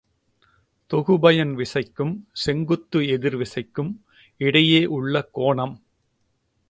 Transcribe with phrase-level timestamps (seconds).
[0.91, 2.13] தொகுபயன் விசைக்கும்
[2.31, 3.91] செங்குத்து எதிர் விசைக்கும்
[4.41, 5.75] இடையே உள்ள கோணம்.